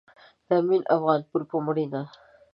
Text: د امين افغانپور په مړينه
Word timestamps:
د 0.47 0.47
امين 0.59 0.83
افغانپور 0.95 1.41
په 1.49 1.57
مړينه 1.65 2.01